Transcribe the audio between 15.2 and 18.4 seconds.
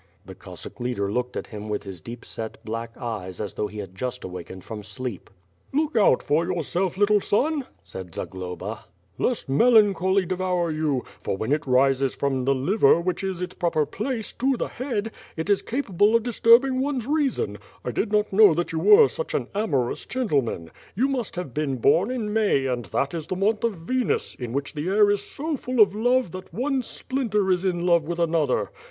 it is capable of dis turbing one's reason. 1 did not